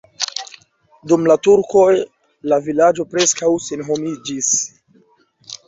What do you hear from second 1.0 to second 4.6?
Dum la turkoj la vilaĝo preskaŭ senhomiĝis.